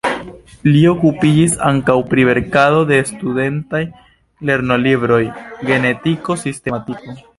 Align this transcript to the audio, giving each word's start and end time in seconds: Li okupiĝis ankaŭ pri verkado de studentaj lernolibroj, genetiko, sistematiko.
Li 0.67 0.79
okupiĝis 0.91 1.57
ankaŭ 1.67 1.97
pri 2.13 2.25
verkado 2.29 2.79
de 2.93 2.99
studentaj 3.11 3.83
lernolibroj, 4.51 5.21
genetiko, 5.71 6.39
sistematiko. 6.47 7.21